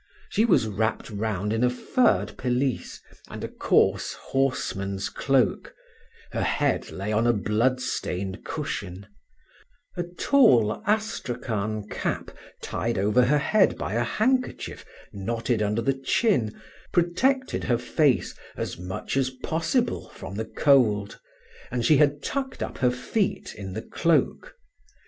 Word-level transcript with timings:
She 0.29 0.45
was 0.45 0.65
wrapped 0.65 1.11
round 1.11 1.53
in 1.53 1.63
a 1.63 1.69
furred 1.69 2.35
pelisse 2.35 3.01
and 3.29 3.43
a 3.43 3.47
coarse 3.47 4.13
horseman's 4.13 5.09
cloak, 5.09 5.75
her 6.31 6.41
head 6.41 6.89
lay 6.89 7.11
on 7.11 7.27
a 7.27 7.33
blood 7.33 7.79
stained 7.79 8.43
cushion; 8.43 9.05
a 9.95 10.01
tall 10.01 10.81
astrakhan 10.87 11.87
cap 11.87 12.31
tied 12.63 12.97
over 12.97 13.25
her 13.25 13.37
head 13.37 13.77
by 13.77 13.93
a 13.93 14.03
handkerchief 14.03 14.83
knotted 15.13 15.61
under 15.61 15.83
the 15.83 15.93
chin 15.93 16.59
protected 16.91 17.65
her 17.65 17.77
face 17.77 18.33
as 18.57 18.79
much 18.79 19.15
as 19.15 19.29
possible 19.29 20.09
from 20.09 20.33
the 20.33 20.45
cold, 20.45 21.19
and 21.69 21.85
she 21.85 21.97
had 21.97 22.23
tucked 22.23 22.63
up 22.63 22.79
her 22.79 22.89
feet 22.89 23.53
in 23.55 23.73
the 23.73 23.83
cloak. 23.83 24.55